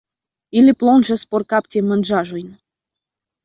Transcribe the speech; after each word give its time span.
Ili 0.61 0.73
plonĝas 0.83 1.25
por 1.35 1.47
kapti 1.55 1.85
manĝaĵojn. 1.93 2.51